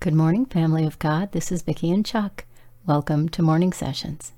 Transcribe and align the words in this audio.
Good 0.00 0.14
morning, 0.14 0.46
family 0.46 0.86
of 0.86 0.96
God. 1.00 1.32
This 1.32 1.50
is 1.50 1.62
Vicki 1.62 1.90
and 1.90 2.06
Chuck. 2.06 2.44
Welcome 2.86 3.28
to 3.30 3.42
Morning 3.42 3.72
Sessions. 3.72 4.32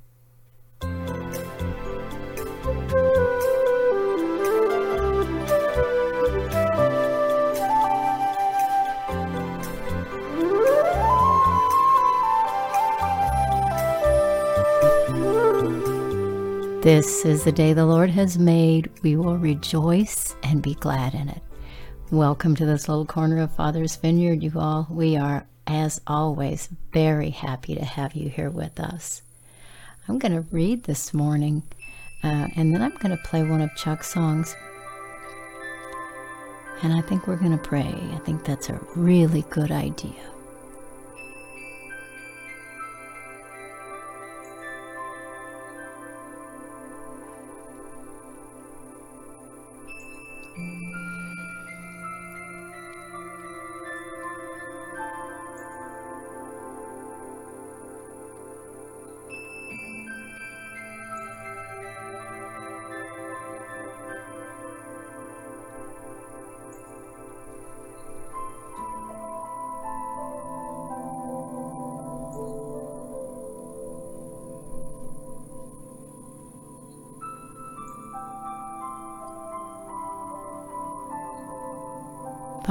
This 16.82 17.27
is 17.27 17.45
the 17.45 17.52
day 17.54 17.74
the 17.74 17.84
Lord 17.84 18.08
has 18.08 18.38
made. 18.38 18.90
We 19.02 19.14
will 19.14 19.36
rejoice 19.36 20.34
and 20.42 20.62
be 20.62 20.74
glad 20.77 21.12
in 21.12 21.29
it. 21.29 21.42
Welcome 22.11 22.56
to 22.56 22.64
this 22.64 22.88
little 22.88 23.04
corner 23.06 23.42
of 23.42 23.54
Father's 23.54 23.95
Vineyard, 23.95 24.42
you 24.42 24.52
all. 24.56 24.88
We 24.90 25.18
are, 25.18 25.46
as 25.71 26.00
always, 26.07 26.68
very 26.93 27.30
happy 27.30 27.77
to 27.77 27.84
have 27.84 28.15
you 28.15 28.28
here 28.28 28.51
with 28.51 28.80
us. 28.80 29.23
I'm 30.09 30.19
going 30.19 30.33
to 30.33 30.45
read 30.51 30.83
this 30.83 31.15
morning, 31.15 31.62
uh, 32.24 32.48
and 32.56 32.74
then 32.74 32.83
I'm 32.83 32.97
going 32.97 33.16
to 33.16 33.23
play 33.23 33.45
one 33.45 33.62
of 33.62 33.75
Chuck's 33.77 34.12
songs. 34.12 34.56
And 36.83 36.92
I 36.92 37.01
think 37.02 37.27
we're 37.27 37.37
going 37.37 37.56
to 37.56 37.62
pray. 37.62 37.95
I 38.12 38.19
think 38.25 38.45
that's 38.45 38.69
a 38.69 38.80
really 38.97 39.42
good 39.51 39.70
idea. 39.70 40.30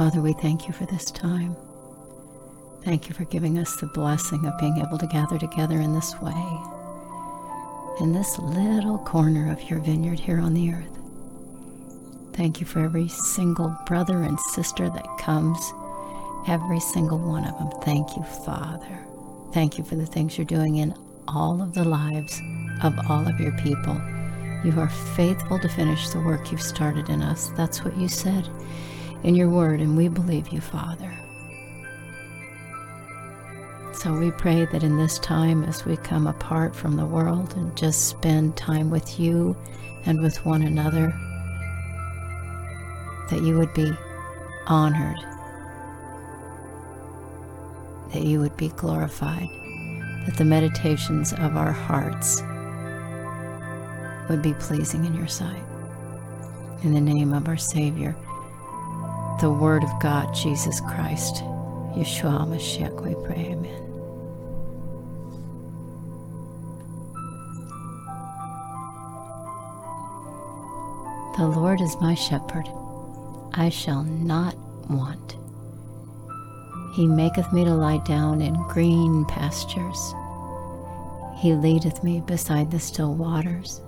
Father, 0.00 0.22
we 0.22 0.32
thank 0.32 0.66
you 0.66 0.72
for 0.72 0.86
this 0.86 1.10
time. 1.10 1.54
Thank 2.82 3.10
you 3.10 3.14
for 3.14 3.26
giving 3.26 3.58
us 3.58 3.76
the 3.76 3.86
blessing 3.86 4.46
of 4.46 4.58
being 4.58 4.78
able 4.78 4.96
to 4.96 5.06
gather 5.06 5.36
together 5.36 5.78
in 5.78 5.92
this 5.92 6.18
way, 6.22 6.60
in 8.00 8.14
this 8.14 8.38
little 8.38 8.96
corner 8.96 9.52
of 9.52 9.62
your 9.68 9.78
vineyard 9.78 10.18
here 10.18 10.40
on 10.40 10.54
the 10.54 10.72
earth. 10.72 10.98
Thank 12.32 12.60
you 12.60 12.66
for 12.66 12.80
every 12.80 13.08
single 13.08 13.76
brother 13.84 14.22
and 14.22 14.40
sister 14.40 14.88
that 14.88 15.18
comes, 15.18 15.60
every 16.48 16.80
single 16.80 17.18
one 17.18 17.44
of 17.44 17.58
them. 17.58 17.68
Thank 17.82 18.16
you, 18.16 18.22
Father. 18.22 19.04
Thank 19.52 19.76
you 19.76 19.84
for 19.84 19.96
the 19.96 20.06
things 20.06 20.38
you're 20.38 20.46
doing 20.46 20.76
in 20.76 20.94
all 21.28 21.60
of 21.60 21.74
the 21.74 21.84
lives 21.84 22.40
of 22.82 22.98
all 23.10 23.28
of 23.28 23.38
your 23.38 23.52
people. 23.58 24.00
You 24.64 24.80
are 24.80 24.88
faithful 25.14 25.58
to 25.58 25.68
finish 25.68 26.08
the 26.08 26.20
work 26.20 26.50
you've 26.50 26.62
started 26.62 27.10
in 27.10 27.20
us. 27.20 27.50
That's 27.50 27.84
what 27.84 27.98
you 27.98 28.08
said 28.08 28.48
in 29.22 29.34
your 29.34 29.48
word, 29.48 29.80
and 29.80 29.96
we 29.96 30.08
believe 30.08 30.48
you, 30.48 30.60
Father. 30.60 31.12
So 33.92 34.14
we 34.14 34.30
pray 34.30 34.64
that 34.72 34.82
in 34.82 34.96
this 34.96 35.18
time, 35.18 35.62
as 35.64 35.84
we 35.84 35.96
come 35.98 36.26
apart 36.26 36.74
from 36.74 36.96
the 36.96 37.04
world 37.04 37.54
and 37.56 37.76
just 37.76 38.08
spend 38.08 38.56
time 38.56 38.88
with 38.88 39.20
you 39.20 39.54
and 40.06 40.22
with 40.22 40.44
one 40.46 40.62
another, 40.62 41.12
that 43.28 43.42
you 43.42 43.58
would 43.58 43.74
be 43.74 43.92
honored, 44.66 45.18
that 48.12 48.22
you 48.22 48.40
would 48.40 48.56
be 48.56 48.68
glorified, 48.68 49.48
that 50.26 50.36
the 50.38 50.44
meditations 50.46 51.34
of 51.34 51.56
our 51.56 51.72
hearts 51.72 52.42
would 54.30 54.40
be 54.40 54.54
pleasing 54.54 55.04
in 55.04 55.14
your 55.14 55.28
sight. 55.28 55.62
In 56.82 56.94
the 56.94 57.00
name 57.00 57.34
of 57.34 57.48
our 57.48 57.58
Savior, 57.58 58.16
the 59.40 59.50
Word 59.50 59.82
of 59.82 60.00
God, 60.00 60.34
Jesus 60.34 60.80
Christ, 60.80 61.36
Yeshua 61.96 62.46
Mashiach, 62.46 63.00
we 63.00 63.14
pray, 63.24 63.52
Amen. 63.52 63.86
The 71.38 71.46
Lord 71.48 71.80
is 71.80 71.96
my 72.02 72.14
shepherd, 72.14 72.68
I 73.54 73.70
shall 73.70 74.04
not 74.04 74.54
want. 74.90 75.36
He 76.92 77.06
maketh 77.06 77.50
me 77.50 77.64
to 77.64 77.74
lie 77.74 78.02
down 78.04 78.42
in 78.42 78.62
green 78.68 79.24
pastures. 79.24 80.14
He 81.38 81.54
leadeth 81.54 82.04
me 82.04 82.20
beside 82.20 82.70
the 82.70 82.78
still 82.78 83.14
waters. 83.14 83.80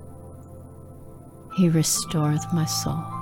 He 1.57 1.69
restoreth 1.69 2.47
my 2.55 2.65
soul. 2.65 3.22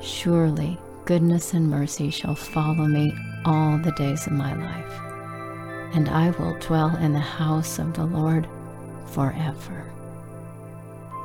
Surely 0.00 0.78
goodness 1.04 1.52
and 1.52 1.68
mercy 1.68 2.10
shall 2.10 2.34
follow 2.34 2.86
me 2.86 3.12
all 3.44 3.78
the 3.78 3.92
days 3.92 4.26
of 4.26 4.32
my 4.32 4.54
life, 4.54 4.92
and 5.94 6.08
I 6.08 6.30
will 6.30 6.58
dwell 6.58 6.96
in 6.96 7.12
the 7.12 7.18
house 7.18 7.78
of 7.78 7.94
the 7.94 8.04
Lord 8.04 8.48
forever. 9.06 9.92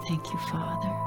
Thank 0.08 0.26
you, 0.32 0.40
Father. 0.52 1.05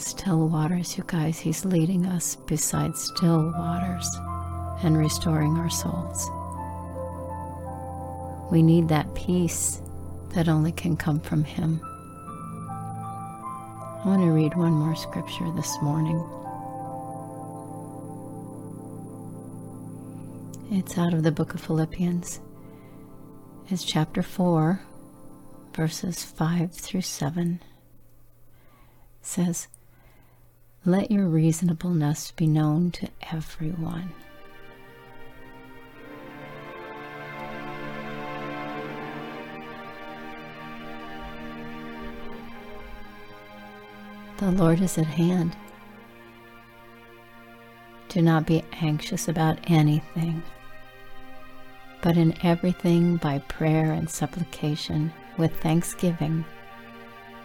Still 0.00 0.48
waters, 0.48 0.96
you 0.96 1.04
guys, 1.06 1.38
He's 1.38 1.66
leading 1.66 2.06
us 2.06 2.34
beside 2.34 2.96
still 2.96 3.52
waters 3.52 4.08
and 4.82 4.96
restoring 4.96 5.58
our 5.58 5.68
souls. 5.68 6.28
We 8.50 8.62
need 8.62 8.88
that 8.88 9.14
peace 9.14 9.82
that 10.30 10.48
only 10.48 10.72
can 10.72 10.96
come 10.96 11.20
from 11.20 11.44
Him. 11.44 11.80
I 14.00 14.02
want 14.06 14.22
to 14.22 14.30
read 14.30 14.56
one 14.56 14.72
more 14.72 14.96
scripture 14.96 15.50
this 15.52 15.76
morning. 15.82 16.18
It's 20.72 20.96
out 20.96 21.12
of 21.12 21.22
the 21.24 21.32
book 21.32 21.52
of 21.52 21.60
Philippians. 21.60 22.40
It's 23.68 23.84
chapter 23.84 24.22
4, 24.22 24.80
verses 25.74 26.24
5 26.24 26.72
through 26.72 27.02
7. 27.02 27.60
It 29.20 29.26
says, 29.26 29.68
Let 30.86 31.10
your 31.10 31.26
reasonableness 31.26 32.30
be 32.30 32.46
known 32.46 32.90
to 32.92 33.08
everyone. 33.30 34.14
The 44.38 44.50
Lord 44.52 44.80
is 44.80 44.96
at 44.96 45.04
hand. 45.04 45.54
Do 48.08 48.22
not 48.22 48.46
be 48.46 48.64
anxious 48.72 49.28
about 49.28 49.58
anything, 49.64 50.42
but 52.00 52.16
in 52.16 52.34
everything 52.42 53.18
by 53.18 53.40
prayer 53.40 53.92
and 53.92 54.08
supplication 54.08 55.12
with 55.36 55.54
thanksgiving, 55.60 56.42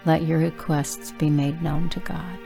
let 0.06 0.24
your 0.24 0.40
requests 0.40 1.12
be 1.12 1.30
made 1.30 1.62
known 1.62 1.90
to 1.90 2.00
God. 2.00 2.40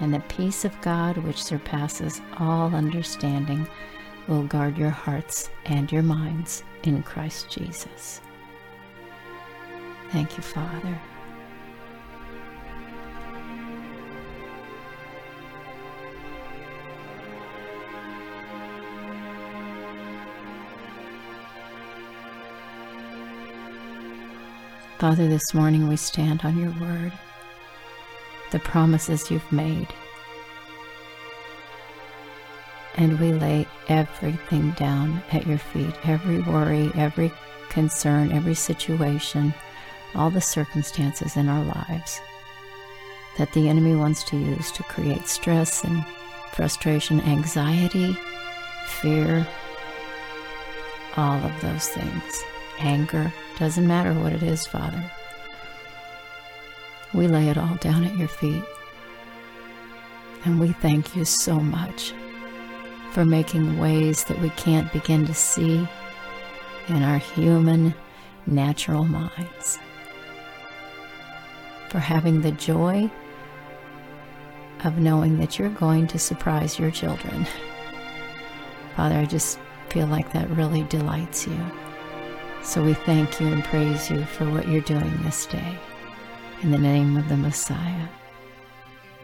And 0.00 0.12
the 0.12 0.20
peace 0.20 0.64
of 0.64 0.80
God, 0.80 1.16
which 1.18 1.42
surpasses 1.42 2.20
all 2.38 2.74
understanding, 2.74 3.68
will 4.26 4.42
guard 4.44 4.76
your 4.78 4.90
hearts 4.90 5.50
and 5.64 5.90
your 5.92 6.02
minds 6.02 6.64
in 6.82 7.02
Christ 7.02 7.50
Jesus. 7.50 8.20
Thank 10.10 10.36
you, 10.36 10.42
Father. 10.42 11.00
Father, 24.98 25.26
this 25.26 25.52
morning 25.52 25.88
we 25.88 25.96
stand 25.96 26.42
on 26.44 26.56
your 26.56 26.70
word, 26.80 27.12
the 28.52 28.60
promises 28.60 29.30
you've 29.30 29.52
made, 29.52 29.88
and 32.94 33.18
we 33.18 33.32
lay 33.32 33.66
everything 33.88 34.70
down 34.72 35.22
at 35.32 35.46
your 35.46 35.58
feet 35.58 35.94
every 36.04 36.40
worry, 36.40 36.90
every 36.94 37.32
concern, 37.70 38.30
every 38.30 38.54
situation, 38.54 39.52
all 40.14 40.30
the 40.30 40.40
circumstances 40.40 41.36
in 41.36 41.48
our 41.48 41.64
lives 41.64 42.20
that 43.38 43.52
the 43.52 43.68
enemy 43.68 43.94
wants 43.94 44.22
to 44.24 44.36
use 44.36 44.70
to 44.72 44.82
create 44.84 45.26
stress 45.26 45.84
and 45.84 46.04
frustration, 46.52 47.20
anxiety, 47.22 48.16
fear, 48.86 49.46
all 51.16 51.42
of 51.44 51.60
those 51.60 51.88
things, 51.88 52.42
anger. 52.78 53.32
Doesn't 53.58 53.86
matter 53.86 54.12
what 54.12 54.32
it 54.32 54.42
is, 54.42 54.66
Father. 54.66 55.10
We 57.14 57.28
lay 57.28 57.48
it 57.48 57.58
all 57.58 57.74
down 57.76 58.04
at 58.04 58.16
your 58.16 58.28
feet. 58.28 58.64
And 60.44 60.58
we 60.58 60.72
thank 60.72 61.14
you 61.14 61.24
so 61.24 61.60
much 61.60 62.12
for 63.12 63.24
making 63.24 63.78
ways 63.78 64.24
that 64.24 64.40
we 64.40 64.50
can't 64.50 64.92
begin 64.92 65.26
to 65.26 65.34
see 65.34 65.86
in 66.88 67.02
our 67.02 67.18
human, 67.18 67.94
natural 68.46 69.04
minds. 69.04 69.78
For 71.90 71.98
having 71.98 72.40
the 72.40 72.52
joy 72.52 73.10
of 74.84 74.98
knowing 74.98 75.38
that 75.38 75.58
you're 75.58 75.68
going 75.68 76.06
to 76.08 76.18
surprise 76.18 76.78
your 76.78 76.90
children. 76.90 77.46
Father, 78.96 79.16
I 79.16 79.26
just 79.26 79.58
feel 79.90 80.06
like 80.06 80.32
that 80.32 80.50
really 80.50 80.84
delights 80.84 81.46
you. 81.46 81.58
So 82.62 82.82
we 82.82 82.94
thank 82.94 83.40
you 83.40 83.48
and 83.48 83.62
praise 83.64 84.10
you 84.10 84.24
for 84.24 84.48
what 84.50 84.68
you're 84.68 84.80
doing 84.80 85.16
this 85.22 85.46
day. 85.46 85.78
In 86.62 86.70
the 86.70 86.78
name 86.78 87.16
of 87.16 87.28
the 87.28 87.36
Messiah, 87.36 88.06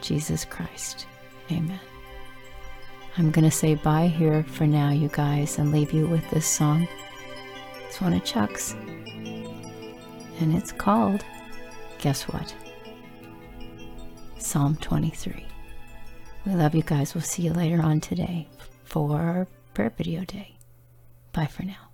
Jesus 0.00 0.44
Christ. 0.44 1.06
Amen. 1.52 1.78
I'm 3.16 3.30
going 3.30 3.44
to 3.44 3.50
say 3.56 3.76
bye 3.76 4.08
here 4.08 4.42
for 4.42 4.66
now, 4.66 4.90
you 4.90 5.08
guys, 5.08 5.56
and 5.58 5.70
leave 5.70 5.92
you 5.92 6.08
with 6.08 6.28
this 6.30 6.46
song. 6.46 6.88
It's 7.86 8.00
one 8.00 8.12
of 8.12 8.24
Chuck's. 8.24 8.72
And 8.72 10.56
it's 10.56 10.72
called, 10.72 11.24
guess 11.98 12.22
what? 12.24 12.52
Psalm 14.38 14.76
23. 14.76 15.46
We 16.44 16.54
love 16.54 16.74
you 16.74 16.82
guys. 16.82 17.14
We'll 17.14 17.22
see 17.22 17.42
you 17.42 17.52
later 17.52 17.80
on 17.80 18.00
today 18.00 18.48
for 18.82 19.46
Prayer 19.74 19.92
Video 19.96 20.24
Day. 20.24 20.56
Bye 21.32 21.46
for 21.46 21.62
now. 21.62 21.87